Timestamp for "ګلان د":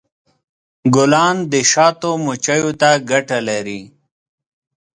0.95-1.53